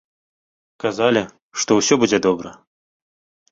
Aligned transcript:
Казалі, 0.83 1.23
што 1.63 1.71
ўсё 1.83 1.95
будзе 2.07 2.17
добра. 2.29 2.49